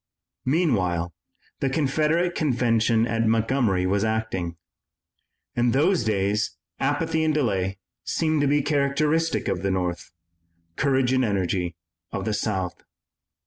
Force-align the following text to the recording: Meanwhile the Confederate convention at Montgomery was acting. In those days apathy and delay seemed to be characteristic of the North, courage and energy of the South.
Meanwhile 0.47 1.13
the 1.59 1.69
Confederate 1.69 2.33
convention 2.33 3.05
at 3.05 3.27
Montgomery 3.27 3.85
was 3.85 4.03
acting. 4.03 4.55
In 5.55 5.73
those 5.73 6.03
days 6.03 6.57
apathy 6.79 7.23
and 7.23 7.35
delay 7.35 7.77
seemed 8.03 8.41
to 8.41 8.47
be 8.47 8.63
characteristic 8.63 9.47
of 9.47 9.61
the 9.61 9.69
North, 9.69 10.09
courage 10.75 11.13
and 11.13 11.23
energy 11.23 11.75
of 12.11 12.25
the 12.25 12.33
South. 12.33 12.81